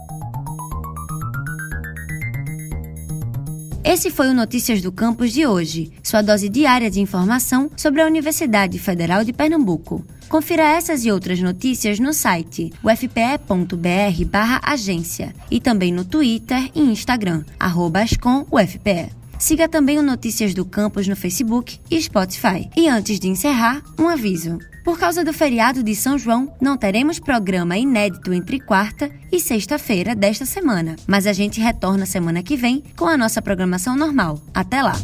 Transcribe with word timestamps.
Esse 3.86 4.10
foi 4.10 4.28
o 4.28 4.34
Notícias 4.34 4.82
do 4.82 4.90
Campus 4.90 5.32
de 5.32 5.46
hoje, 5.46 5.92
sua 6.02 6.20
dose 6.20 6.48
diária 6.48 6.90
de 6.90 7.00
informação 7.00 7.70
sobre 7.76 8.02
a 8.02 8.06
Universidade 8.06 8.80
Federal 8.80 9.22
de 9.22 9.32
Pernambuco. 9.32 10.04
Confira 10.28 10.64
essas 10.64 11.04
e 11.04 11.12
outras 11.12 11.40
notícias 11.40 12.00
no 12.00 12.12
site 12.12 12.72
ufpe.br/agência 12.82 15.32
e 15.48 15.60
também 15.60 15.92
no 15.92 16.04
Twitter 16.04 16.68
e 16.74 16.80
Instagram 16.80 17.44
@ascomufpe. 17.60 19.08
Siga 19.38 19.68
também 19.68 19.98
o 19.98 20.02
Notícias 20.02 20.54
do 20.54 20.64
Campus 20.64 21.06
no 21.06 21.16
Facebook 21.16 21.78
e 21.90 22.00
Spotify. 22.00 22.68
E 22.76 22.88
antes 22.88 23.20
de 23.20 23.28
encerrar, 23.28 23.82
um 23.98 24.08
aviso. 24.08 24.58
Por 24.84 24.98
causa 24.98 25.24
do 25.24 25.32
feriado 25.32 25.82
de 25.82 25.96
São 25.96 26.16
João, 26.16 26.54
não 26.60 26.76
teremos 26.76 27.18
programa 27.18 27.76
inédito 27.76 28.32
entre 28.32 28.60
quarta 28.60 29.10
e 29.32 29.40
sexta-feira 29.40 30.14
desta 30.14 30.46
semana, 30.46 30.94
mas 31.06 31.26
a 31.26 31.32
gente 31.32 31.60
retorna 31.60 32.06
semana 32.06 32.42
que 32.42 32.56
vem 32.56 32.82
com 32.96 33.06
a 33.06 33.16
nossa 33.16 33.42
programação 33.42 33.96
normal. 33.96 34.40
Até 34.54 34.80
lá! 34.80 34.94